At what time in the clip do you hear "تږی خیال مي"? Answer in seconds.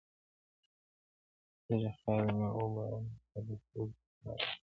1.65-2.47